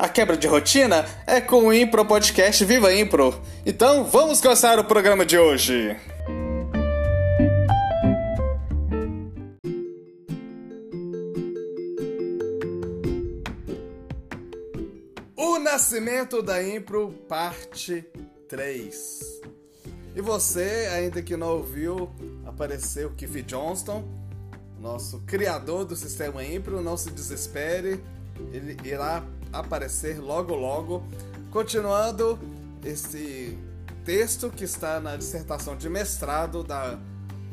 A 0.00 0.08
quebra 0.08 0.34
de 0.34 0.46
rotina 0.46 1.04
é 1.26 1.42
com 1.42 1.66
o 1.66 1.74
Impro 1.74 2.06
Podcast 2.06 2.64
Viva 2.64 2.90
Impro. 2.90 3.38
Então 3.66 4.02
vamos 4.02 4.40
começar 4.40 4.78
o 4.78 4.84
programa 4.84 5.26
de 5.26 5.36
hoje. 5.36 5.94
O 15.36 15.58
Nascimento 15.58 16.40
da 16.40 16.66
Impro, 16.66 17.12
parte 17.28 18.02
3. 18.48 19.42
E 20.16 20.22
você, 20.22 20.88
ainda 20.94 21.20
que 21.20 21.36
não 21.36 21.58
ouviu, 21.58 22.10
apareceu 22.46 23.10
Keith 23.10 23.44
Johnston, 23.44 24.02
nosso 24.80 25.20
criador 25.26 25.84
do 25.84 25.94
sistema 25.94 26.42
Impro. 26.42 26.80
Não 26.80 26.96
se 26.96 27.10
desespere, 27.10 28.02
ele 28.50 28.78
irá 28.82 29.22
aparecer 29.52 30.20
logo 30.20 30.54
logo. 30.54 31.02
Continuando 31.50 32.38
esse 32.84 33.58
texto 34.04 34.50
que 34.50 34.64
está 34.64 35.00
na 35.00 35.16
dissertação 35.16 35.76
de 35.76 35.88
mestrado 35.88 36.62
da, 36.62 36.98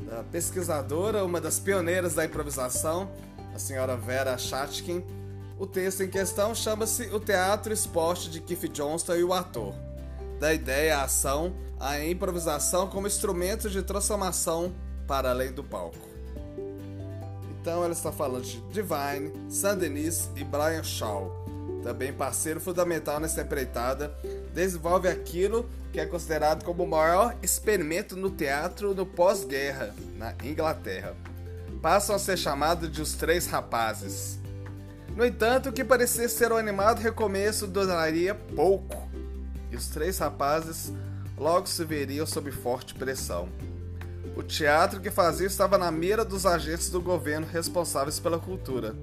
da 0.09 0.23
pesquisadora, 0.31 1.23
uma 1.23 1.42
das 1.42 1.59
pioneiras 1.59 2.14
da 2.14 2.26
improvisação, 2.26 3.09
a 3.54 3.59
senhora 3.59 3.98
Vera 3.98 4.38
Chatkin. 4.38 5.04
O 5.59 5.66
texto 5.66 6.04
em 6.04 6.09
questão 6.09 6.54
chama-se 6.54 7.08
O 7.08 7.20
Teatro 7.20 7.73
Esporte 7.73 8.30
de 8.30 8.39
Keith 8.39 8.72
Johnston 8.72 9.16
e 9.16 9.23
o 9.23 9.34
Ator. 9.34 9.73
Da 10.39 10.54
ideia 10.54 11.00
à 11.00 11.04
ação, 11.04 11.56
a 11.80 12.00
improvisação 12.04 12.88
como 12.88 13.08
instrumento 13.08 13.70
de 13.70 13.82
transformação 13.82 14.73
para 15.08 15.32
além 15.32 15.52
do 15.52 15.64
palco. 15.64 15.98
Então 17.59 17.84
ela 17.84 17.94
está 17.94 18.11
falando 18.11 18.44
de 18.44 18.61
Divine, 18.70 19.32
Saint-Denis 19.50 20.30
e 20.36 20.44
Brian 20.44 20.84
Shaw. 20.84 21.47
Também 21.88 22.11
parceiro 22.11 22.59
fundamental 22.59 23.17
nessa 23.17 23.43
empreitada, 23.43 24.13
desenvolve 24.53 25.07
aquilo 25.07 25.69
que 25.93 26.02
é 26.02 26.05
considerado 26.05 26.66
como 26.66 26.83
o 26.83 26.88
maior 26.88 27.33
experimento 27.41 28.13
no 28.17 28.30
teatro 28.30 28.93
no 28.93 29.05
pós-guerra, 29.05 29.95
na 30.17 30.33
Inglaterra. 30.43 31.15
Passam 31.81 32.13
a 32.13 32.19
ser 32.19 32.35
chamados 32.35 32.91
de 32.91 33.02
os 33.02 33.13
Três 33.13 33.47
Rapazes. 33.47 34.38
No 35.15 35.25
entanto, 35.25 35.69
o 35.69 35.71
que 35.71 35.81
parecia 35.81 36.27
ser 36.27 36.52
um 36.52 36.58
animado 36.58 36.99
recomeço 36.99 37.65
duraria 37.65 38.35
pouco, 38.35 39.09
e 39.71 39.77
os 39.77 39.88
três 39.88 40.19
rapazes 40.19 40.91
logo 41.38 41.67
se 41.67 41.85
veriam 41.85 42.25
sob 42.25 42.52
forte 42.52 42.95
pressão. 42.95 43.47
O 44.35 44.43
teatro 44.43 44.99
que 44.99 45.09
fazia 45.09 45.47
estava 45.47 45.77
na 45.77 45.89
mira 45.89 46.25
dos 46.25 46.45
agentes 46.45 46.89
do 46.89 47.02
governo 47.02 47.47
responsáveis 47.47 48.19
pela 48.19 48.38
cultura. 48.38 48.93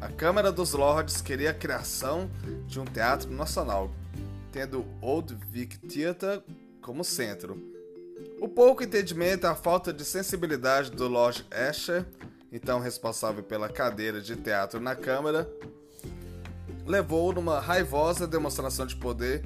A 0.00 0.08
Câmara 0.08 0.50
dos 0.50 0.72
Lords 0.72 1.20
queria 1.20 1.50
a 1.50 1.54
criação 1.54 2.30
de 2.66 2.80
um 2.80 2.84
teatro 2.84 3.30
nacional, 3.30 3.90
tendo 4.50 4.84
Old 5.00 5.36
Vic 5.50 5.78
Theatre 5.78 6.42
como 6.80 7.04
centro. 7.04 7.56
O 8.40 8.48
pouco 8.48 8.82
entendimento 8.82 9.46
e 9.46 9.48
a 9.48 9.54
falta 9.54 9.92
de 9.92 10.04
sensibilidade 10.04 10.90
do 10.90 11.06
Lord 11.06 11.46
Asher 11.50 12.06
então 12.52 12.80
responsável 12.80 13.42
pela 13.42 13.68
cadeira 13.68 14.20
de 14.20 14.36
teatro 14.36 14.80
na 14.80 14.96
Câmara, 14.96 15.48
levou 16.84 17.32
numa 17.32 17.60
raivosa 17.60 18.26
demonstração 18.26 18.86
de 18.86 18.96
poder 18.96 19.44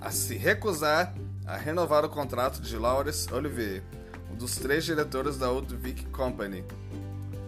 a 0.00 0.10
se 0.10 0.36
recusar 0.36 1.14
a 1.46 1.56
renovar 1.56 2.04
o 2.04 2.08
contrato 2.08 2.60
de 2.60 2.76
Lawrence 2.76 3.32
Olivier, 3.32 3.82
um 4.30 4.36
dos 4.36 4.56
três 4.56 4.84
diretores 4.84 5.38
da 5.38 5.50
Old 5.50 5.74
Vic 5.76 6.04
Company. 6.06 6.64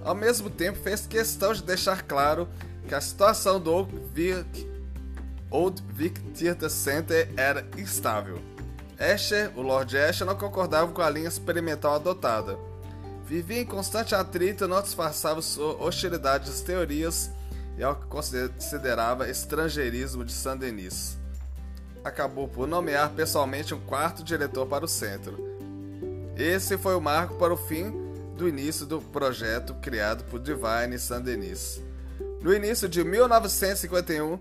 Ao 0.05 0.15
mesmo 0.15 0.51
tempo, 0.51 0.79
fez 0.79 1.07
questão 1.07 1.53
de 1.53 1.63
deixar 1.63 2.03
claro 2.03 2.49
que 2.87 2.95
a 2.95 3.01
situação 3.01 3.59
do 3.59 3.73
Old 3.73 3.93
Vic, 4.13 4.69
Old 5.51 5.83
Vic 5.95 6.21
Theatre 6.39 6.69
Center 6.69 7.29
era 7.37 7.67
instável. 7.79 8.39
Asher, 8.99 9.51
o 9.57 9.63
Lord 9.63 9.97
Asher, 9.97 10.27
não 10.27 10.37
concordava 10.37 10.93
com 10.93 11.03
a 11.03 11.11
linha 11.11 11.29
experimental 11.29 11.95
adotada 11.95 12.57
Vivia 13.27 13.63
em 13.63 13.65
constante 13.65 14.15
atrito 14.15 14.65
e 14.65 14.69
não 14.69 14.83
disfarçava 14.83 15.41
sua 15.41 15.83
hostilidade 15.83 16.51
às 16.51 16.61
teorias 16.61 17.31
e 17.79 17.83
ao 17.83 17.97
que 17.97 18.07
considerava 18.07 19.29
estrangeirismo 19.29 20.25
de 20.25 20.33
Saint-Denis. 20.33 21.17
Acabou 22.05 22.47
por 22.47 22.69
nomear 22.69 23.11
pessoalmente 23.11 23.75
um 23.75 23.81
quarto 23.81 24.23
diretor 24.23 24.67
para 24.67 24.85
o 24.85 24.89
centro. 24.89 25.39
Esse 26.37 26.77
foi 26.77 26.95
o 26.95 27.01
marco 27.01 27.37
para 27.37 27.55
o 27.55 27.57
fim 27.57 28.04
do 28.37 28.49
início 28.49 28.87
do 28.87 29.01
projeto 29.01 29.75
criado 29.75 30.25
por 30.25 30.41
Divine 30.41 30.99
Saint-Denis. 30.99 31.81
No 32.41 32.53
início 32.53 32.89
de 32.89 33.05
1951, 33.05 34.41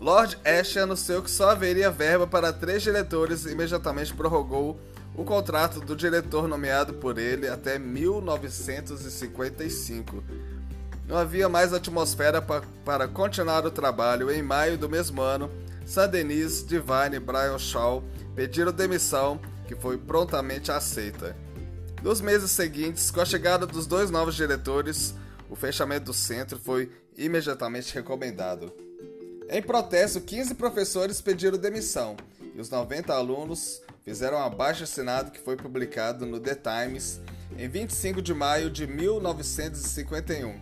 Lord 0.00 0.36
Ashe 0.44 0.78
anunciou 0.78 1.22
que 1.22 1.30
só 1.30 1.48
haveria 1.50 1.90
verba 1.90 2.26
para 2.26 2.52
três 2.52 2.82
diretores 2.82 3.46
e 3.46 3.52
imediatamente 3.52 4.12
prorrogou 4.12 4.78
o 5.16 5.24
contrato 5.24 5.80
do 5.80 5.96
diretor 5.96 6.46
nomeado 6.46 6.92
por 6.94 7.16
ele 7.18 7.48
até 7.48 7.78
1955. 7.78 10.22
Não 11.06 11.16
havia 11.16 11.48
mais 11.48 11.72
atmosfera 11.72 12.42
pa 12.42 12.62
para 12.84 13.08
continuar 13.08 13.64
o 13.64 13.70
trabalho. 13.70 14.30
Em 14.30 14.42
maio 14.42 14.76
do 14.76 14.86
mesmo 14.88 15.22
ano, 15.22 15.50
Saint-Denis, 15.86 16.66
Divine 16.66 17.16
e 17.16 17.20
Brian 17.20 17.58
Shaw 17.58 18.02
pediram 18.34 18.72
demissão, 18.72 19.38
que 19.66 19.74
foi 19.74 19.96
prontamente 19.96 20.70
aceita. 20.72 21.34
Nos 22.04 22.20
meses 22.20 22.50
seguintes, 22.50 23.10
com 23.10 23.22
a 23.22 23.24
chegada 23.24 23.66
dos 23.66 23.86
dois 23.86 24.10
novos 24.10 24.34
diretores, 24.34 25.14
o 25.48 25.56
fechamento 25.56 26.04
do 26.04 26.12
centro 26.12 26.58
foi 26.58 26.92
imediatamente 27.16 27.94
recomendado. 27.94 28.70
Em 29.48 29.62
protesto, 29.62 30.20
15 30.20 30.54
professores 30.54 31.22
pediram 31.22 31.56
demissão 31.56 32.14
e 32.54 32.60
os 32.60 32.68
90 32.68 33.10
alunos 33.10 33.80
fizeram 34.04 34.36
um 34.36 34.42
abaixo 34.42 34.84
assinado 34.84 35.30
que 35.30 35.40
foi 35.40 35.56
publicado 35.56 36.26
no 36.26 36.38
The 36.38 36.56
Times 36.56 37.22
em 37.56 37.66
25 37.70 38.20
de 38.20 38.34
maio 38.34 38.68
de 38.68 38.86
1951. 38.86 40.60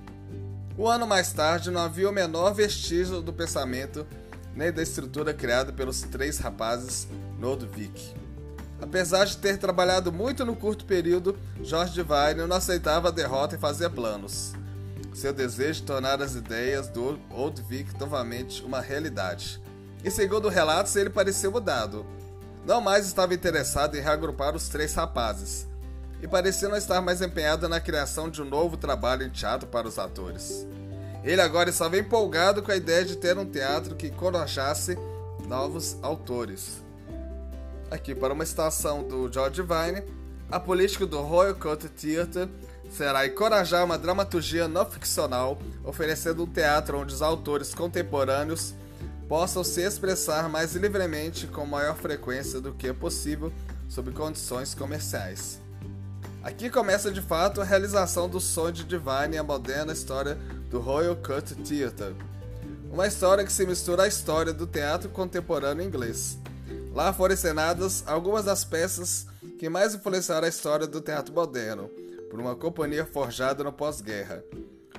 Um 0.79 0.87
ano 0.87 1.09
mais 1.09 1.33
tarde, 1.33 1.73
não 1.73 1.81
havia 1.81 2.09
o 2.09 2.13
menor 2.13 2.55
vestígio 2.55 3.21
do 3.21 3.33
pensamento 3.33 4.07
nem 4.55 4.71
da 4.71 4.81
estrutura 4.81 5.35
criada 5.35 5.73
pelos 5.73 6.03
três 6.03 6.39
rapazes 6.39 7.09
no. 7.37 8.22
Apesar 8.83 9.25
de 9.25 9.39
ter 9.39 9.57
trabalhado 9.57 10.13
muito 10.13 10.45
no 10.45 10.55
curto 10.55 10.85
período, 10.85 11.39
George 11.63 11.95
Divine 11.95 12.47
não 12.47 12.57
aceitava 12.57 13.09
a 13.09 13.13
derrota 13.13 13.55
e 13.55 13.59
fazia 13.59 13.89
planos. 13.89 14.53
Seu 15.15 15.33
desejo 15.33 15.81
de 15.81 15.87
tornar 15.87 16.21
as 16.21 16.35
ideias 16.35 16.89
do 16.89 17.19
Old 17.31 17.63
Vic 17.63 17.99
novamente 17.99 18.63
uma 18.63 18.81
realidade. 18.81 19.63
E 20.05 20.11
segundo 20.11 20.49
relatos, 20.49 20.97
ele 20.97 21.11
pareceu 21.11 21.51
mudado 21.51 22.05
não 22.65 22.81
mais 22.81 23.07
estava 23.07 23.35
interessado 23.35 23.97
em 23.97 24.01
reagrupar 24.01 24.55
os 24.55 24.69
três 24.69 24.95
rapazes 24.95 25.67
e 26.23 26.29
parecia 26.29 26.69
não 26.69 26.77
estar 26.77 27.01
mais 27.01 27.21
empenhado 27.21 27.69
na 27.69 27.81
criação 27.81 28.31
de 28.31 28.41
um 28.41 28.45
novo 28.45 28.77
trabalho 28.77 29.27
em 29.27 29.31
teatro 29.31 29.67
para 29.67 29.89
os 29.89 29.99
atores. 29.99 30.67
Ele 31.25 31.41
agora 31.41 31.71
estava 31.71 31.99
empolgado 31.99 32.63
com 32.63 32.71
a 32.71 32.77
ideia 32.77 33.05
de 33.05 33.17
ter 33.17 33.37
um 33.37 33.45
teatro 33.45 33.97
que 33.97 34.07
encorajasse 34.07 34.97
novos 35.49 35.97
autores. 36.03 36.81
Aqui 37.93 38.15
para 38.15 38.33
uma 38.33 38.43
estação 38.43 39.07
do 39.07 39.31
George 39.31 39.61
Vine, 39.61 40.03
a 40.51 40.59
política 40.59 41.05
do 41.05 41.21
Royal 41.21 41.55
Court 41.55 41.85
Theatre 41.91 42.49
será 42.91 43.27
encorajar 43.27 43.85
uma 43.85 43.99
dramaturgia 43.99 44.67
não 44.67 44.87
ficcional, 44.87 45.59
oferecendo 45.85 46.43
um 46.43 46.47
teatro 46.47 46.99
onde 46.99 47.13
os 47.13 47.21
autores 47.21 47.75
contemporâneos 47.75 48.73
possam 49.29 49.63
se 49.63 49.83
expressar 49.83 50.49
mais 50.49 50.75
livremente 50.75 51.47
com 51.47 51.67
maior 51.67 51.95
frequência 51.95 52.63
do 52.63 52.73
que 52.73 52.89
é 52.89 52.95
possível 52.95 53.53
sob 53.91 54.11
condições 54.13 54.73
comerciais. 54.75 55.61
Aqui 56.43 56.71
começa 56.71 57.13
de 57.13 57.21
fato 57.21 57.61
a 57.61 57.65
realização 57.65 58.27
do 58.27 58.41
sonho 58.41 58.73
de 58.73 58.85
Divine 58.85 59.35
e 59.35 59.39
a 59.39 59.43
moderna 59.45 59.93
história 59.93 60.37
do 60.71 60.81
Royal 60.81 61.17
Cut 61.17 61.55
Theatre. 61.57 62.17
Uma 62.91 63.07
história 63.07 63.45
que 63.45 63.53
se 63.53 63.67
mistura 63.67 64.05
à 64.05 64.09
história 64.09 64.55
do 64.55 64.67
teatro 64.67 65.11
contemporâneo 65.11 65.85
inglês. 65.85 66.39
Lá 66.95 67.11
foram 67.13 67.33
encenadas 67.33 68.05
algumas 68.07 68.45
das 68.45 68.65
peças 68.65 69.27
que 69.59 69.69
mais 69.69 69.95
influenciaram 69.95 70.45
a 70.45 70.49
história 70.49 70.87
do 70.87 71.01
teatro 71.01 71.35
moderno, 71.35 71.89
por 72.31 72.39
uma 72.39 72.55
companhia 72.55 73.07
forjada 73.07 73.65
no 73.65 73.73
pós-guerra, 73.73 74.45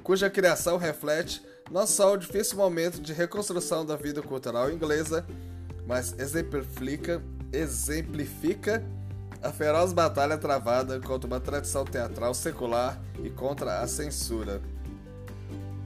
cuja 0.01 0.29
criação 0.29 0.77
reflete 0.77 1.43
não 1.71 1.85
só 1.85 2.13
o 2.13 2.17
difícil 2.17 2.57
momento 2.57 2.99
de 2.99 3.13
reconstrução 3.13 3.85
da 3.85 3.95
vida 3.95 4.21
cultural 4.21 4.71
inglesa, 4.71 5.25
mas 5.85 6.17
exemplifica, 6.17 7.21
exemplifica 7.51 8.83
a 9.41 9.51
feroz 9.51 9.93
batalha 9.93 10.37
travada 10.37 10.99
contra 10.99 11.27
uma 11.27 11.39
tradição 11.39 11.85
teatral 11.85 12.33
secular 12.33 12.99
e 13.23 13.29
contra 13.29 13.81
a 13.81 13.87
censura. 13.87 14.61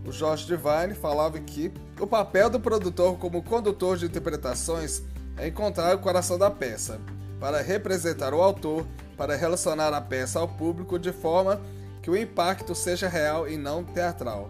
O 0.05 0.11
George 0.11 0.47
Devine 0.47 0.95
falava 0.95 1.37
que 1.39 1.71
o 1.99 2.07
papel 2.07 2.49
do 2.49 2.59
produtor 2.61 3.17
como 3.17 3.43
condutor 3.43 3.97
de 3.97 4.05
interpretações 4.05 5.03
encontrar 5.41 5.95
o 5.95 5.99
coração 5.99 6.37
da 6.37 6.49
peça, 6.49 6.99
para 7.39 7.61
representar 7.61 8.33
o 8.33 8.41
autor, 8.41 8.85
para 9.15 9.35
relacionar 9.35 9.93
a 9.93 10.01
peça 10.01 10.39
ao 10.39 10.47
público 10.47 10.97
de 10.97 11.11
forma 11.11 11.61
que 12.01 12.09
o 12.09 12.17
impacto 12.17 12.73
seja 12.73 13.07
real 13.07 13.47
e 13.47 13.57
não 13.57 13.83
teatral. 13.83 14.49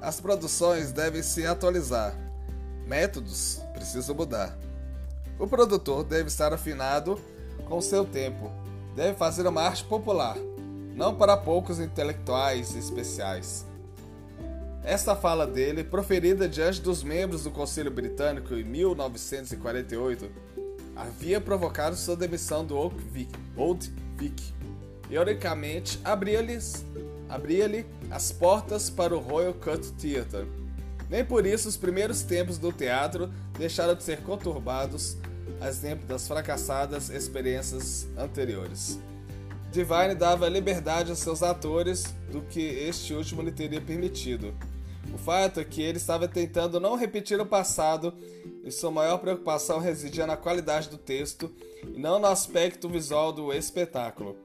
As 0.00 0.20
produções 0.20 0.92
devem 0.92 1.22
se 1.22 1.46
atualizar. 1.46 2.14
Métodos 2.86 3.60
precisam 3.72 4.14
mudar. 4.14 4.56
O 5.38 5.46
produtor 5.46 6.04
deve 6.04 6.28
estar 6.28 6.52
afinado 6.52 7.18
com 7.66 7.80
seu 7.80 8.04
tempo. 8.04 8.52
Deve 8.94 9.16
fazer 9.16 9.46
uma 9.46 9.62
arte 9.62 9.82
popular, 9.84 10.36
não 10.94 11.14
para 11.14 11.36
poucos 11.36 11.80
intelectuais 11.80 12.76
especiais. 12.76 13.66
Esta 14.84 15.16
fala 15.16 15.46
dele, 15.46 15.82
proferida 15.82 16.46
diante 16.46 16.80
dos 16.80 17.02
membros 17.02 17.44
do 17.44 17.50
Conselho 17.50 17.90
Britânico 17.90 18.54
em 18.54 18.62
1948, 18.62 20.30
havia 20.94 21.40
provocado 21.40 21.96
sua 21.96 22.14
demissão 22.14 22.64
do 22.64 22.76
Old 22.76 22.96
Vic. 23.10 23.32
Old 23.56 23.90
Vic 24.16 24.54
ironicamente, 25.10 25.98
abria-lhe 26.04 26.58
abria 27.28 27.86
as 28.10 28.30
portas 28.32 28.90
para 28.90 29.16
o 29.16 29.20
Royal 29.20 29.54
Cut 29.54 29.92
Theatre. 29.92 30.46
Nem 31.08 31.24
por 31.24 31.46
isso 31.46 31.68
os 31.68 31.76
primeiros 31.76 32.22
tempos 32.22 32.58
do 32.58 32.72
teatro 32.72 33.30
deixaram 33.58 33.94
de 33.94 34.02
ser 34.02 34.22
conturbados, 34.22 35.16
a 35.60 35.68
exemplo 35.68 36.06
das 36.06 36.26
fracassadas 36.26 37.10
experiências 37.10 38.06
anteriores. 38.16 38.98
Divine 39.72 40.14
dava 40.14 40.48
liberdade 40.48 41.10
a 41.10 41.16
seus 41.16 41.42
atores 41.42 42.14
do 42.30 42.42
que 42.42 42.60
este 42.60 43.12
último 43.12 43.42
lhe 43.42 43.50
teria 43.50 43.80
permitido. 43.80 44.54
O 45.14 45.18
fato 45.18 45.60
é 45.60 45.64
que 45.64 45.80
ele 45.80 45.96
estava 45.96 46.26
tentando 46.26 46.80
não 46.80 46.96
repetir 46.96 47.40
o 47.40 47.46
passado 47.46 48.12
e 48.64 48.70
sua 48.72 48.90
maior 48.90 49.18
preocupação 49.18 49.78
residia 49.78 50.26
na 50.26 50.36
qualidade 50.36 50.88
do 50.88 50.98
texto 50.98 51.52
e 51.84 51.98
não 51.98 52.18
no 52.18 52.26
aspecto 52.26 52.88
visual 52.88 53.32
do 53.32 53.52
espetáculo. 53.52 54.36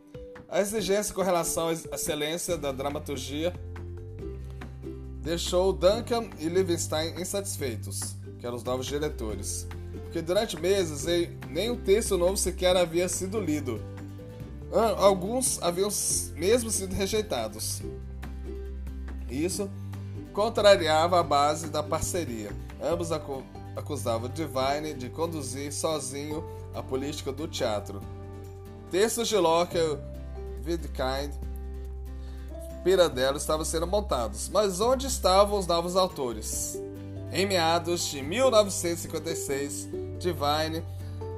A 0.48 0.62
exigência 0.62 1.14
com 1.14 1.24
relação 1.24 1.70
à 1.70 1.74
excelência 1.74 2.56
da 2.56 2.72
dramaturgia 2.72 3.52
deixou 5.24 5.74
Duncan 5.74 6.30
e 6.40 6.48
Livingston 6.48 7.20
insatisfeitos, 7.20 8.16
que 8.38 8.46
eram 8.46 8.56
os 8.56 8.64
novos 8.64 8.86
diretores, 8.86 9.68
porque 10.04 10.22
durante 10.22 10.60
meses 10.60 11.06
nem 11.50 11.72
o 11.72 11.78
texto 11.78 12.16
novo 12.16 12.38
sequer 12.38 12.78
havia 12.78 13.10
sido 13.10 13.40
lido. 13.40 13.82
Alguns 14.98 15.60
haviam 15.64 15.90
mesmo 16.36 16.70
sido 16.70 16.94
rejeitados. 16.94 17.82
Isso 19.30 19.70
contrariava 20.34 21.20
a 21.20 21.24
base 21.24 21.70
da 21.70 21.84
parceria. 21.84 22.52
Ambos 22.82 23.10
acusavam 23.76 24.30
Divine 24.30 24.94
de 24.94 25.10
conduzir 25.10 25.74
sozinho 25.74 26.44
a 26.74 26.82
política 26.82 27.32
do 27.32 27.48
teatro. 27.48 28.02
Textos 28.92 29.28
de 29.28 29.38
Locke 29.38 29.78
Vidkind, 30.62 31.34
Pirandello 32.84 33.38
estavam 33.38 33.66
sendo 33.66 33.86
montados, 33.86 34.50
mas 34.50 34.80
onde 34.80 35.08
estavam 35.08 35.60
os 35.60 35.68
novos 35.68 35.96
autores? 35.96 36.80
Em 37.32 37.46
meados 37.46 38.06
de 38.06 38.22
1956, 38.22 39.90
Divine 40.18 40.84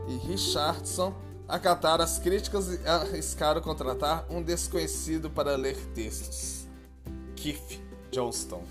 e 0.07 0.17
Richardson 0.27 1.13
acataram 1.47 2.03
as 2.03 2.17
críticas 2.17 2.69
e 2.73 2.87
arriscaram 2.87 3.59
contratar 3.59 4.25
um 4.29 4.41
desconhecido 4.41 5.29
para 5.29 5.57
ler 5.57 5.75
textos. 5.93 6.67
Keith 7.35 7.81
Johnston. 8.11 8.63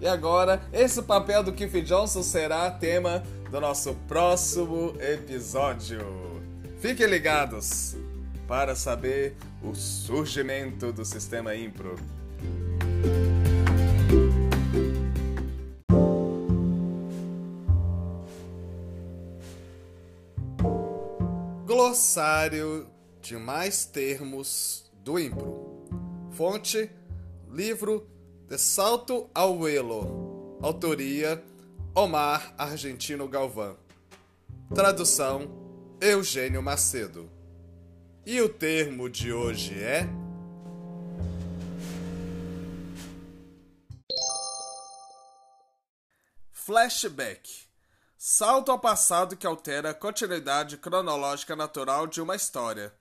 E 0.00 0.06
agora, 0.06 0.60
esse 0.72 1.02
papel 1.02 1.42
do 1.42 1.52
Keith 1.52 1.84
Johnson 1.84 2.22
será 2.22 2.70
tema 2.70 3.22
do 3.50 3.60
nosso 3.60 3.94
próximo 4.08 4.94
episódio. 5.00 6.00
Fiquem 6.80 7.06
ligados! 7.06 7.96
para 8.52 8.74
saber 8.74 9.34
o 9.62 9.74
surgimento 9.74 10.92
do 10.92 11.06
sistema 11.06 11.54
Impro. 11.54 11.96
Glossário 21.64 22.86
de 23.22 23.38
mais 23.38 23.86
termos 23.86 24.84
do 25.02 25.18
Impro. 25.18 25.86
Fonte: 26.32 26.90
livro 27.52 28.08
De 28.48 28.56
Salto 28.56 29.30
ao 29.34 29.68
Elo. 29.68 30.58
Autoria: 30.62 31.44
Omar 31.94 32.54
Argentino 32.56 33.28
Galvão. 33.28 33.76
Tradução: 34.74 35.98
Eugênio 36.00 36.62
Macedo. 36.62 37.30
E 38.24 38.40
o 38.40 38.48
termo 38.48 39.10
de 39.10 39.32
hoje 39.32 39.74
é. 39.78 40.08
Flashback 46.50 47.66
salto 48.16 48.70
ao 48.70 48.78
passado 48.78 49.36
que 49.36 49.46
altera 49.46 49.90
a 49.90 49.94
continuidade 49.94 50.76
cronológica 50.76 51.56
natural 51.56 52.06
de 52.06 52.22
uma 52.22 52.36
história, 52.36 52.94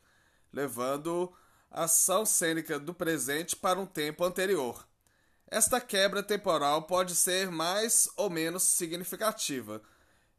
levando 0.52 1.32
a 1.32 1.41
ação 1.72 2.26
cênica 2.26 2.78
do 2.78 2.94
presente 2.94 3.56
para 3.56 3.80
um 3.80 3.86
tempo 3.86 4.24
anterior. 4.24 4.88
Esta 5.48 5.82
quebra 5.82 6.22
temporal 6.22 6.84
pode 6.84 7.16
ser 7.16 7.50
mais 7.50 8.10
ou 8.16 8.30
menos 8.30 8.64
significativa, 8.64 9.82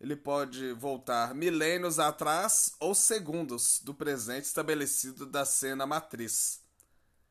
ele 0.02 0.16
pode 0.16 0.72
voltar 0.72 1.32
milênios 1.32 2.00
atrás 2.00 2.74
ou 2.80 2.92
segundos 2.92 3.80
do 3.84 3.94
presente 3.94 4.46
estabelecido 4.46 5.24
da 5.24 5.44
cena 5.44 5.86
matriz. 5.86 6.60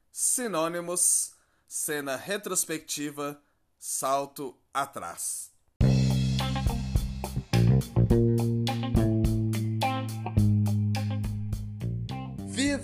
Sinônimos: 0.10 1.34
cena 1.68 2.16
retrospectiva, 2.16 3.42
salto 3.78 4.58
atrás. 4.74 5.51